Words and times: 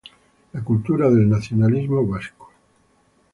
La 0.53 0.63
cultura 0.63 1.07
del 1.11 1.29
nacionalismo 1.29 2.03
vasco. 2.07 2.51